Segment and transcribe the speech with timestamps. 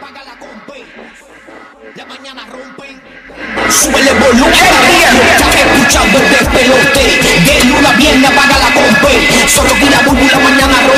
[0.00, 0.84] apaga la compe.
[1.94, 3.00] La mañana rompen.
[4.18, 5.22] Volumen a la radio.
[5.32, 7.02] Estás escuchando el despelote.
[7.44, 9.12] De luna viene apaga la compe.
[9.48, 9.74] Solo
[10.06, 10.89] bulbo la mañana rompen.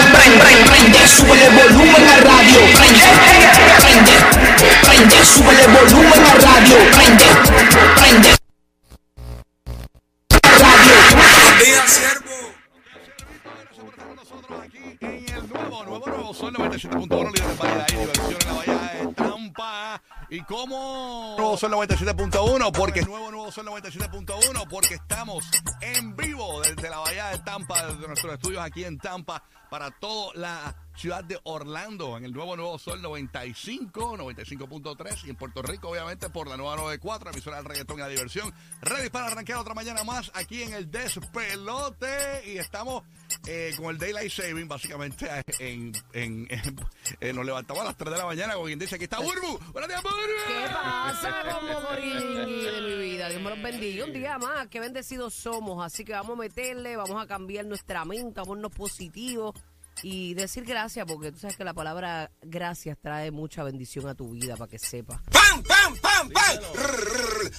[20.69, 27.27] Nuevo Sol 97.1, porque nuevo, nuevo Sol 97.1, porque estamos en vivo desde la Bahía
[27.29, 32.25] de Tampa, desde nuestros estudios aquí en Tampa, para toda la ciudad de Orlando, en
[32.25, 37.31] el nuevo, nuevo Sol 95, 95.3, y en Puerto Rico, obviamente, por la nueva 94,
[37.31, 38.53] emisora del reggaetón y la diversión.
[38.83, 43.03] Ready para arrancar otra mañana más aquí en el Despelote, y estamos
[43.47, 46.77] eh, con el Daylight Saving, básicamente, en, en, en-
[47.21, 49.59] eh, nos levantamos a las 3 de la mañana con quien dice, aquí está Burbu.
[49.73, 50.17] Buenos días, Burbu.
[50.47, 53.29] ¿Qué pasa, como Coringui de mi vida?
[53.29, 54.05] Dios me los bendiga.
[54.05, 55.85] Un día más, qué bendecidos somos.
[55.85, 59.55] Así que vamos a meterle, vamos a cambiar nuestra mente, a ponernos positivos
[60.03, 64.31] y decir gracias, porque tú sabes que la palabra gracias trae mucha bendición a tu
[64.31, 65.21] vida, para que sepas.
[65.31, 66.57] ¡Pam, pam, pam, pam!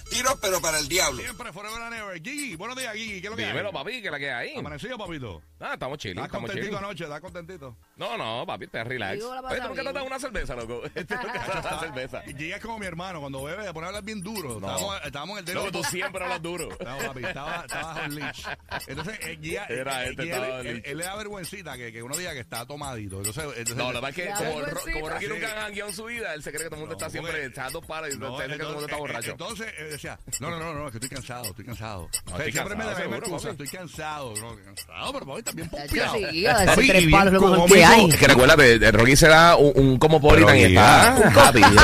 [0.10, 1.22] Tiro, pero para el diablo.
[1.22, 2.22] Siempre, forever and ever.
[2.22, 3.22] Gigi, buenos días, Gigi.
[3.22, 3.74] ¿Qué es lo que Dímelo, hay?
[3.74, 4.56] papi, que la que hay.
[4.56, 5.42] Amanecido, papito.
[5.60, 6.86] Ah, estamos chilling, ¿Estás estamos contentito chilling.
[6.86, 7.04] anoche?
[7.06, 7.78] ¿Estás contentito?
[7.96, 9.24] No, no, papi, te relax.
[9.24, 10.82] Oye, ¿tú nunca te una cerveza, loco?
[10.94, 12.22] Tú nunca te has dado una cerveza.
[12.26, 14.60] Gigi es como mi hermano, cuando bebe, se pone a hablar bien duro.
[14.60, 14.68] No.
[14.68, 15.72] Estábamos, estábamos en el dedo.
[15.72, 16.70] tú siempre hablas duro.
[16.84, 18.46] No, papi, estaba, estaba bajo el leash.
[18.88, 22.66] Entonces, eh, Era eh, este, él le da vergüencita que, que uno diga que está
[22.66, 23.18] tomadito.
[23.18, 24.72] Entonces, entonces No, la verdad es que como, vergüencita.
[24.74, 25.32] Ro- como Rocky Sí.
[25.32, 27.10] nunca ha jangueado en su vida, él se cree que todo el mundo No, está
[27.10, 29.28] siempre porque- echando palos y No, se cree que todo el mundo está borracho.
[29.30, 32.02] eh, Entonces eh, decía, no, no, no, no, es que estoy cansado, estoy cansado.
[32.04, 33.64] O sea, estoy siempre me da la seguro, excusa, papi.
[33.64, 34.34] estoy cansado.
[34.42, 36.20] No, cansado, pero papi, bien Ya, pompeado.
[36.20, 37.90] yo sí, darse Papi, tres y palos, lo bien mejor que cómico.
[37.94, 38.10] hay.
[38.10, 41.62] Es que recuérdate, de Rocky se da un, un Cosmopolitan y Pero, está Gia, happy.
[41.64, 41.76] Un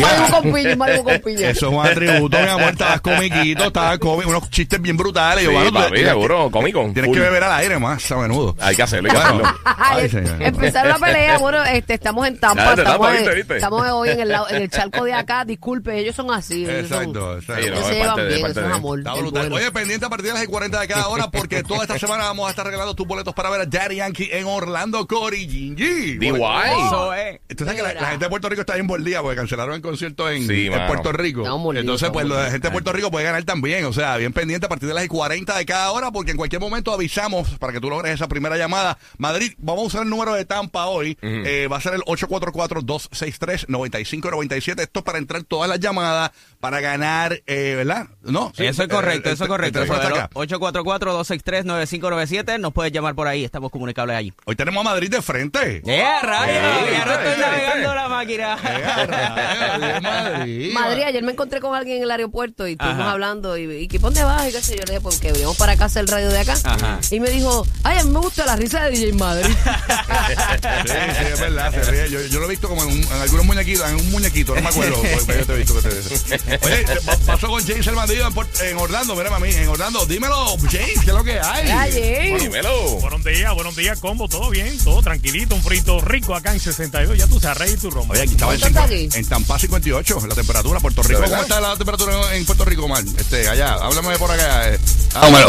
[0.00, 1.50] Malibu con piña, un Malibu con piña.
[1.50, 5.40] Eso es un atributo, mi amor, estabas comiquito, estabas cómico, unos chistes bien brutales.
[5.44, 6.80] Sí, Yo, bueno, tú- papi, seguro, cómico.
[6.92, 7.14] Tienes full.
[7.16, 8.56] que beber al aire más a menudo.
[8.60, 9.42] Hay que hacerlo, hay que hacerlo.
[9.90, 10.10] ay.
[10.40, 13.54] Empezaron la pelea, bueno, este, estamos en Tampa, estamos, Tampa, en- ¿viste, viste?
[13.56, 16.64] estamos hoy en el, lado- en el charco de acá, disculpe, ellos son así.
[16.64, 17.62] ellos son- Exacto, exacto.
[17.62, 18.98] Sí, no, ellos se llevan de- bien, eso es amor.
[18.98, 19.42] Está es brutal.
[19.42, 19.56] bueno.
[19.56, 22.46] Oye, pendiente a partir de las 40 de cada hora porque toda esta semana vamos
[22.46, 26.18] a estar regalando tus boletos para ver a Daddy Yankee en Orlando, Cory Gingy.
[26.18, 26.28] DY.
[26.28, 27.40] Eso es.
[27.56, 29.82] Tú sabes que la, la gente de Puerto Rico está bien día porque cancelaron el
[29.82, 30.86] concierto en, Sí, en mano.
[30.86, 31.72] Puerto Rico.
[31.74, 33.84] Entonces, pues la gente de Puerto Rico puede ganar también.
[33.86, 36.60] O sea, bien pendiente a partir de las 40 de cada hora porque en cualquier
[36.60, 38.98] momento avisamos para que tú logres esa primera llamada.
[39.18, 41.16] Madrid, vamos a usar el número de Tampa hoy.
[41.22, 44.80] Eh, va a ser el 844-263-9597.
[44.82, 46.30] Esto es para entrar todas las llamadas
[46.60, 48.06] para ganar, eh, ¿verdad?
[48.22, 48.52] ¿No?
[48.56, 48.64] Sí.
[48.66, 49.80] Eso es correcto, Eh, eso es correcto.
[49.80, 50.30] el teléfono está acá.
[50.34, 52.58] 844-263-9597.
[52.58, 54.32] Nos puedes llamar por ahí, estamos comunicables allí.
[54.46, 55.82] Hoy tenemos a Madrid de frente.
[55.86, 56.52] ¡Eh, rayo!
[56.54, 56.60] Sí,
[56.92, 58.56] Ya no estoy navegando la máquina.
[59.84, 60.72] Eh, Madrid.
[60.72, 63.12] Madrid, ayer me encontré con alguien en el aeropuerto y estuvimos Ajá.
[63.12, 64.48] hablando y, y que ¿por dónde vas?
[64.48, 66.28] Y qué sé yo, le dije, pues que venimos para acá a hacer el radio
[66.30, 66.54] de acá.
[66.64, 67.00] Ajá.
[67.10, 69.54] Y me dijo, ay, a mí me gusta la risa de DJ Madrid.
[69.64, 72.10] Sí, sí, es verdad, se ríe.
[72.10, 74.60] Yo, yo lo he visto como en, un- en algunos muñequitos, en un muñequito, no
[74.62, 74.96] me acuerdo.
[75.14, 78.66] porque yo te he visto que te Oye, pa- pasó con James el bandido en,
[78.68, 80.04] en Orlando, mira mami, en Orlando.
[80.06, 81.70] Dímelo, James, ¿qué es lo que hay?
[81.70, 82.40] Ayer.
[82.40, 82.96] Dímelo.
[83.00, 87.16] Buenos días, buenos días, combo, todo bien, todo tranquilito, un frito rico acá en 62,
[87.18, 88.12] ya tú sabes, rey y tu rombo.
[88.12, 90.80] Oye, aquí estaba en, en Tampa 58, la temperatura.
[90.80, 93.04] Puerto Rico, ¿De ¿cómo está la temperatura en Puerto Rico, Omar?
[93.18, 94.70] Este, allá, háblame por acá.
[94.70, 94.78] eh.
[95.14, 95.44] Ah, Omar,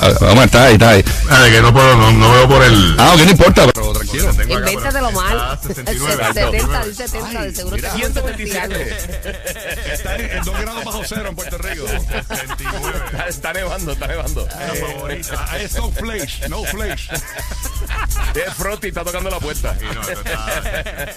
[0.00, 1.04] ah, Omar, está ahí, está ahí.
[1.28, 2.94] Ah, de que no puedo, no, no veo por el.
[2.98, 4.30] Ah, ok, no importa, pero tranquilo.
[4.30, 5.58] Invéntatelo mal.
[5.66, 7.90] 69, 70, dice 70, de seguro mira.
[7.92, 8.96] te 127.
[9.92, 11.86] Está en, en 2 grados bajo cero en Puerto Rico.
[11.88, 13.00] 69.
[13.06, 14.48] Está, está nevando, está nevando.
[14.60, 17.08] Eh, ah, es no flash, no flash.
[18.34, 19.76] Es Frosty, está tocando la puerta.
[19.94, 21.08] No, está-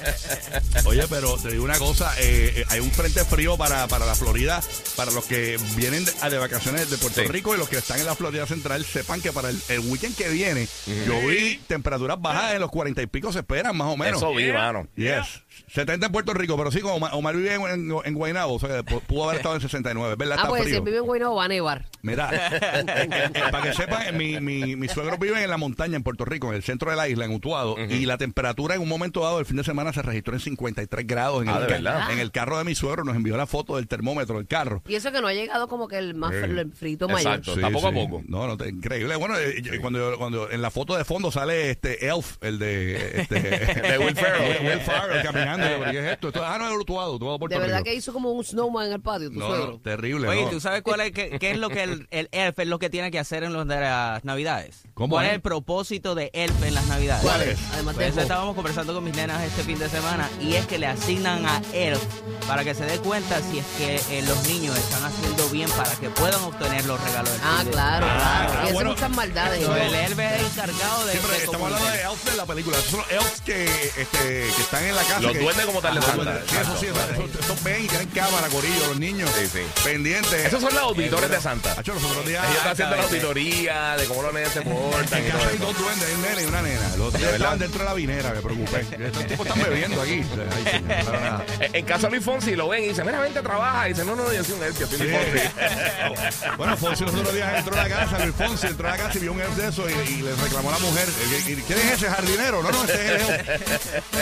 [0.85, 4.15] Oye, pero te digo una cosa, eh, eh, hay un frente frío para, para la
[4.15, 4.61] Florida,
[4.95, 7.27] para los que vienen de, de vacaciones de Puerto Sí.
[7.27, 10.15] Rico y los que están en la Florida Central, sepan que para el, el weekend
[10.15, 10.67] que viene,
[11.05, 14.17] yo vi temperaturas bajas en los cuarenta y pico se esperan, más o menos.
[14.17, 14.87] Eso vi, mano.
[14.95, 15.43] Yes.
[15.67, 18.59] 70 en Puerto Rico, pero sí, como Omar, Omar vive en, en, en Guaynabo, o
[18.59, 20.35] sea, que pudo haber estado en 69, ¿verdad?
[20.37, 20.83] Ah, Está pues si frío.
[20.83, 21.85] vive en Guaynabo va a nevar.
[22.01, 22.29] Mira,
[23.51, 26.55] para que sepan, mi, mi, mis suegros viven en la montaña en Puerto Rico, en
[26.55, 29.45] el centro de la isla, en Utuado, y la temperatura en un momento dado del
[29.45, 31.43] fin de semana se registró en 53 grados.
[31.43, 32.11] En, Ah, el, ¿de verdad?
[32.11, 34.81] en el carro de mi suegro nos envió la foto del termómetro del carro.
[34.87, 37.35] Y eso que no ha llegado como que el más el frito mayor.
[37.39, 37.55] Exacto.
[37.55, 38.23] Está poco a poco.
[38.27, 39.15] No, no, te- increíble.
[39.15, 43.21] Bueno, eh, cuando, cuando en la foto de fondo sale este Elf, el de de.
[43.21, 43.39] Este,
[43.91, 44.65] De Will Ferrell.
[44.65, 45.65] Will Ferrell caminando.
[45.91, 46.27] ¿Qué es esto?
[46.29, 47.85] esto ah, no, es Utuado, Utuado, Puerto De verdad Rico.
[47.85, 49.67] que hizo como un snowman en el patio, tu No, suegro.
[49.73, 50.27] no, terrible.
[50.27, 50.49] Oye, no.
[50.49, 52.89] ¿tú sabes cuál es, qué, qué es lo que el, el elf es lo que
[52.89, 54.83] tiene que hacer en los de las navidades?
[54.93, 55.31] ¿Cómo ¿Cuál es?
[55.31, 57.23] es el propósito de elf en las navidades?
[57.23, 57.59] ¿Cuál es?
[57.73, 60.65] Además Pues de eso estábamos conversando con mis nenas este fin de semana y es
[60.67, 62.01] que le asignan a elf
[62.47, 65.91] para que se dé cuenta si es que eh, los niños están haciendo bien para
[65.95, 68.53] que puedan obtener los regalos del Ah, fin de- claro, claro.
[68.53, 68.89] y hace bueno.
[68.91, 69.63] muchas maldades.
[69.63, 69.75] So, ¿no?
[69.77, 72.11] el elf es el encargado de, Sí, pero de estamos hablando de comunicar.
[72.11, 72.77] elves de la película.
[72.77, 73.65] Esos son los elves que,
[73.97, 75.19] este, que están en la casa.
[75.21, 76.49] Los que- duendes como tal de Los Santa, duendes.
[76.49, 77.13] Sí, eso sí, exacto.
[77.13, 79.29] eso- eso- esos ven y tienen cámara, corillo, los niños.
[79.37, 79.61] Sí, sí.
[79.83, 80.45] Pendientes.
[80.45, 81.73] Esos son los auditores de Santa.
[81.77, 82.43] Hacho, los otros días.
[82.43, 83.27] Ellos están haciendo la Exactamente.
[83.27, 85.65] auditoría de cómo los nenes se portan En y todo casa hay eso.
[85.65, 86.95] dos duendes, hay un nene y una nena.
[86.97, 87.35] Los días verdad?
[87.35, 88.79] estaban dentro de la vinera, me preocupé.
[89.05, 90.23] Estos tipos están bebiendo aquí.
[90.65, 91.45] Ay, pero nada.
[91.59, 93.87] En en caso de Luis Fonsi lo ven y dicen, mira, vente, trabaja.
[93.89, 95.39] Y dicen, no, no, yo soy un elf, yo soy Luis Fonsi.
[95.39, 96.45] Sí.
[96.57, 99.17] bueno, Fonsi los otros días entró a la casa, Luis Fonsi entró a la casa
[99.17, 101.07] y vio un elf de eso y, y le reclamó a la mujer.
[101.47, 102.61] ¿Y ¿Quién es ese jardinero?
[102.63, 103.61] No, no, ese es el.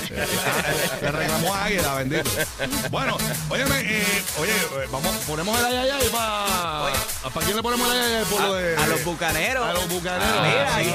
[1.02, 2.30] Le reclamó a Águila, bendito.
[2.92, 3.18] Bueno,
[3.50, 6.92] óyeme, eh, oye, eh, vamos, ponemos el ayayay para.
[7.34, 8.26] ¿Para quién le ponemos el ayayay?
[8.26, 9.66] Por lo de, A los bucaneros.
[9.68, 10.28] A los bucaneros.
[10.28, 10.90] Ah, mira, Sí.
[10.90, 10.94] ahí-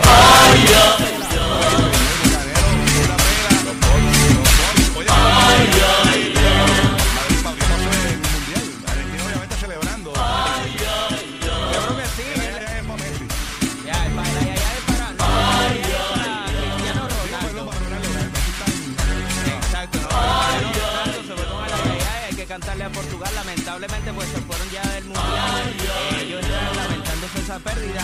[22.54, 23.34] cantarle a Portugal.
[23.34, 25.74] Lamentablemente, pues se fueron ya del mundial.
[25.76, 28.02] Eh, ellos están lamentándose esa pérdida.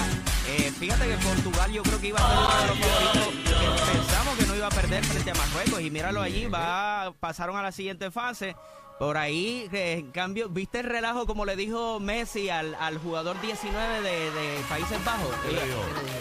[0.49, 3.93] Eh, fíjate que Portugal yo creo que iba a ser uno de los favoritos que
[3.93, 5.81] pensamos que no iba a perder frente a Marruecos.
[5.81, 8.57] Y míralo allí, va, pasaron a la siguiente fase.
[8.99, 13.41] Por ahí, eh, en cambio, ¿viste el relajo como le dijo Messi al, al jugador
[13.41, 15.33] 19 de, de Países Bajos?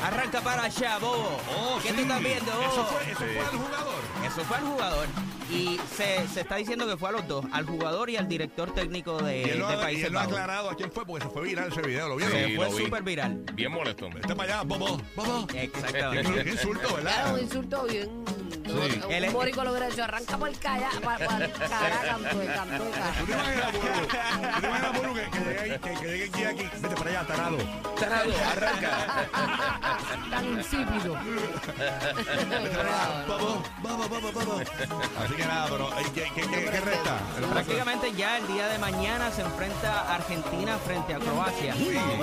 [0.03, 1.39] Arranca para allá, bobo.
[1.81, 2.63] ¿Qué tú estás viendo, bobo?
[2.63, 4.01] Eso fue, eso fue el jugador.
[4.23, 5.07] Eso fue al jugador.
[5.51, 8.71] Y se, se está diciendo que fue a los dos, al jugador y al director
[8.73, 10.91] técnico de, Y él, no, de ha- y Países él no ha aclarado a quién
[10.91, 12.35] fue porque se fue viral ese video, ¿lo vieron?
[12.37, 12.83] Se Sí, fue lo vi.
[12.85, 13.43] súper viral.
[13.53, 14.21] Bien molesto, hombre.
[14.21, 15.47] Este para allá, bobo, bobo.
[15.53, 16.43] Exactamente.
[16.43, 17.33] Qué insulto, Era ¿verdad?
[17.33, 18.09] un insulto bien.
[18.69, 19.01] Sí.
[19.05, 20.03] Un Él es- bórico lo hubiera hecho.
[20.03, 23.53] Arranca por el calla, para el cara, canto de canto de ¿Tú te cara.
[23.53, 23.89] imaginas, Buru?
[23.89, 26.69] ¿Tú te imaginas, Buru, que, que llegue, ahí- que, que llegue aquí, aquí?
[26.79, 27.57] Vete para allá, tarado.
[27.99, 28.89] Tarado, arranca.
[30.29, 31.15] Tan insípido.
[33.27, 34.59] Bobo, bobo, bobo, bobo.
[35.23, 37.17] Así que nada, pero ay, ¿qué, qué, qué, qué resta?
[37.37, 41.75] El resto- Prácticamente ya el día de mañana se enfrenta Argentina frente a Croacia.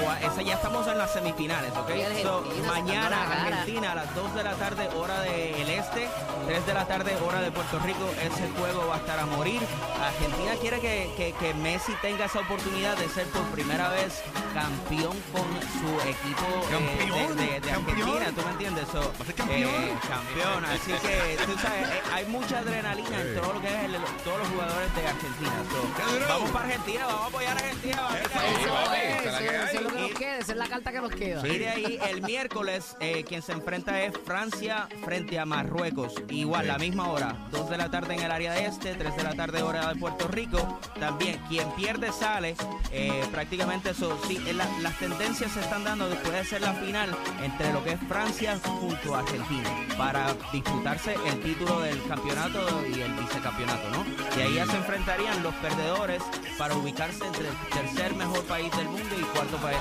[0.05, 1.91] O a- esa ya estamos en las semifinales, ¿ok?
[2.23, 3.17] So, mañana.
[3.47, 6.09] Argentina a las 2 de la tarde hora del este,
[6.47, 8.09] 3 de la tarde hora de Puerto Rico.
[8.23, 9.61] Ese juego va a estar a morir.
[10.01, 14.23] Argentina quiere que, que- que Messi tenga esa oportunidad de ser por primera vez
[14.55, 15.45] campeón con
[15.77, 17.99] su equipo eh, Campeón, de, de- de campeón.
[18.01, 18.33] Argentina.
[18.37, 18.89] ¿Tú me entiendes?
[18.93, 19.71] So, ser campeón.
[19.71, 20.65] eh, campeón.
[20.65, 24.39] Así que, tú sabes, eh, hay mucha adrenalina en todo lo que es el- todos
[24.39, 25.53] los jugadores de Argentina.
[25.71, 28.09] So, vamos para Argentina, vamos a apoyar a Argentina.
[28.21, 30.39] Eso quitar- es, lo que nos queda.
[30.39, 31.47] Esa es la carta que nos queda.
[31.49, 36.15] Y de ahí el miércoles eh, quien se enfrenta es Francia frente a Marruecos.
[36.29, 39.23] Igual, la misma hora, 2 de la tarde en el área de este, 3 de
[39.23, 40.79] la tarde hora de Puerto Rico.
[40.99, 42.57] También quien pierde sale.
[42.93, 47.15] eh, prácticamente eso, sí, la- las tendencias se están dando después de ser la final
[47.43, 49.69] entre lo que es Francia junto a Argentina
[49.99, 54.05] para disputarse el título del campeonato y el vicecampeonato, ¿no?
[54.39, 56.23] Y ahí ya se enfrentarían los perdedores
[56.57, 59.77] para ubicarse entre el tercer mejor país del mundo y cuarto pa- eh,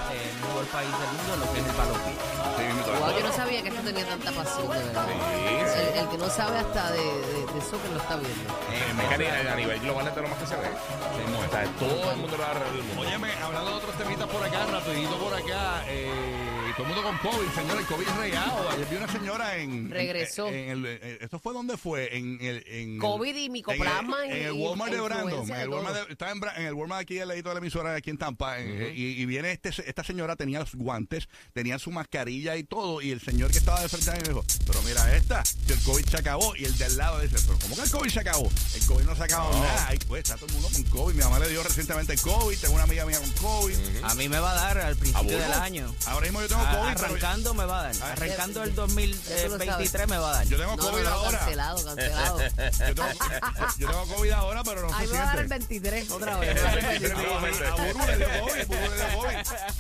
[0.48, 1.76] mejor país del mundo, lo que es el.
[3.50, 3.55] Sí,
[3.96, 5.06] tenía tanta pasión, de verdad.
[5.08, 8.54] Sí, El, el que no sabe hasta de, de, de eso que lo está viendo.
[9.02, 10.68] Es que a, a nivel global es de lo más que se ve.
[10.68, 12.52] O sea, todo el mundo lo va
[12.84, 13.02] mundo.
[13.02, 17.18] Óyeme, hablando de otros temitas por acá, rapidito por acá, eh, todo el mundo con
[17.32, 18.70] COVID, señor, el COVID regado.
[18.70, 19.90] Ayer vi una señora en...
[19.90, 20.48] Regresó.
[20.50, 22.18] En, el, eh, ¿Esto fue dónde fue?
[22.18, 22.64] En el...
[22.68, 25.50] En COVID y micoplasma En el, y- en el y Walmart de Brandon.
[25.50, 25.70] En el.
[25.70, 28.18] Walmart, de- estaba en, en el Walmart aquí al ladito de la emisora aquí en
[28.18, 28.60] Tampa.
[28.60, 33.02] eh, y, y viene este, esta señora, tenía los guantes, tenía su mascarilla y todo.
[33.02, 35.74] Y el señor que estaba de frente a mí me dijo, pero mira esta, que
[35.74, 36.56] el COVID se acabó.
[36.58, 38.52] Y el del lado dice, pero ¿cómo que el COVID se acabó?
[38.76, 39.88] El COVID no se acabó nada.
[39.88, 41.16] Ay, pues está todo el mundo con COVID.
[41.16, 42.58] Mi mamá le dio recientemente COVID.
[42.60, 43.76] Tengo una amiga mía con COVID.
[44.04, 45.96] A mí me va a dar al principio ¿A del año.
[46.08, 46.90] Ahora mismo yo tengo COVID.
[46.90, 47.96] arrancando me va a dar.
[48.02, 50.48] Ah, Arrancando el Eso lo 2023 me va a dar.
[50.48, 51.38] Yo tengo COVID no, ahora.
[51.40, 52.40] cancelado, cancelado.
[52.40, 53.10] Yo tengo,
[53.78, 55.80] yo tengo COVID ahora, pero no Ahí se me va a dar el siente.
[55.80, 56.56] 23 otra vez.
[56.56, 57.62] me va a dar el 23.
[57.62, 59.36] A a Buru le dio COVID, Buru le dio COVID.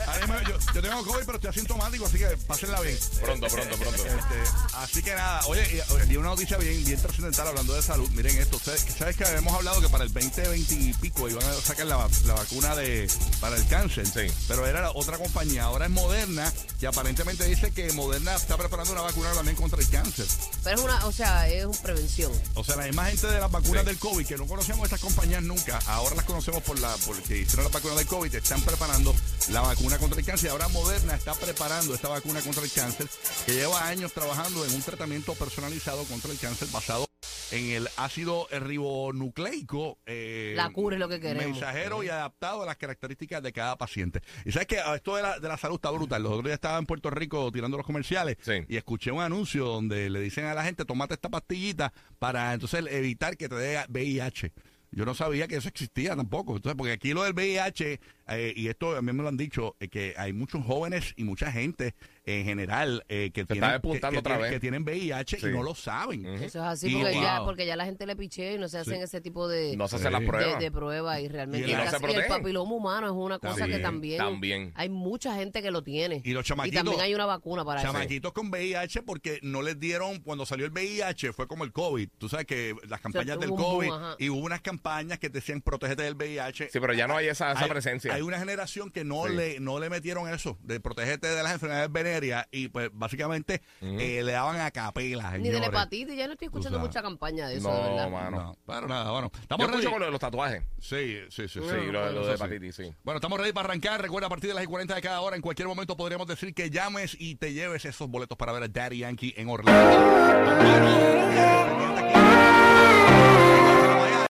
[0.08, 2.98] Ahora mismo Yo, yo tengo COVID, pero estoy asintomático, así que pásenla bien.
[3.22, 4.06] Pronto, pronto, pronto.
[4.06, 4.36] Este,
[4.76, 8.10] así que nada, oye, y, una noticia bien, bien trascendental hablando de salud.
[8.12, 11.54] Miren esto, ustedes, ¿sabes que habíamos hablado que para el 2020 y pico iban a
[11.54, 13.08] sacar la vacuna de
[13.40, 14.06] para el cáncer?
[14.06, 14.28] Sí.
[14.48, 18.92] Pero era la otra compañía, ahora es Moderna, ya aparentemente dice que Moderna está preparando
[18.94, 20.26] una vacuna también contra el cáncer.
[20.64, 22.32] Pero es una, o sea, es una prevención.
[22.56, 25.44] O sea, la misma gente de las vacunas del COVID, que no conocíamos estas compañías
[25.44, 29.16] nunca, ahora las conocemos por la porque hicieron la vacuna del COVID, están preparando
[29.50, 30.50] la vacuna contra el cáncer.
[30.52, 33.08] Ahora Moderna está preparando esta vacuna contra el cáncer,
[33.46, 37.06] que lleva años trabajando en un tratamiento personalizado contra el cáncer basado
[37.52, 40.00] en el ácido ribonucleico.
[40.06, 41.46] eh, La cura es lo que queremos.
[41.46, 44.22] Mensajero y adaptado a las características de cada paciente.
[44.46, 46.24] Y sabes que ah, esto de la, de la salud está brutal.
[46.24, 48.54] Los otros días estaba en Puerto Rico tirando los comerciales Sí.
[48.68, 52.86] y escuché un anuncio donde le dicen a la gente, tomate esta pastillita para entonces
[52.90, 54.52] evitar que te dé VIH.
[54.92, 56.56] Yo no sabía que eso existía tampoco.
[56.56, 59.76] Entonces, porque aquí lo del VIH, eh, y esto a mí me lo han dicho,
[59.80, 63.98] eh, que hay muchos jóvenes y mucha gente en general eh, que, tienen, que, que
[63.98, 64.52] otra tienen- vez.
[64.52, 65.48] que tienen VIH Sí.
[65.48, 66.26] y no lo saben.
[66.26, 68.80] Eso es así, Y- porque, ya, porque ya la gente le piché y no se
[68.80, 70.28] hacen ese tipo de, No se hacen las Sí.
[70.28, 70.58] pruebas.
[70.58, 73.38] de, de pruebas y realmente Y no casi- se y el papiloma humano es una
[73.40, 74.72] cosa También, que también, también.
[74.76, 76.22] hay mucha gente que lo tiene.
[76.24, 77.92] Y los chamaquitos- también hay una vacuna para eso.
[77.92, 82.10] Chamaquitos con VIH porque no les dieron, cuando salió el VIH fue como el COVID.
[82.18, 85.62] Tú sabes que las campañas del boom, COVID y hubo unas campañas que te decían
[85.62, 86.70] protégete del VIH.
[86.72, 88.15] Sí, pero ya no hay esa, esa hay, presencia.
[88.16, 89.34] Hay una generación que no Sí.
[89.36, 94.22] le no le metieron eso de protégete de las enfermedades venéreas y pues básicamente eh,
[94.24, 95.38] le daban a capela.
[95.38, 98.10] Ni de la hepatitis, ya no estoy escuchando mucha campaña de eso, No, de verdad.
[98.10, 98.38] mano.
[98.38, 99.32] No, pero nada, bueno.
[99.42, 99.86] Estamos ready.
[99.86, 100.64] con lo de los tatuajes.
[100.80, 101.60] Sí, sí, sí.
[101.60, 102.94] Sí, Sí, lo, lo de hepatitis, sí.
[103.04, 104.02] Bueno, estamos ready para arrancar.
[104.02, 106.54] Recuerda, a partir de las y 40 de cada hora, en cualquier momento podríamos decir
[106.54, 109.96] que llames y te lleves esos boletos para ver a Daddy Yankee en Orlando.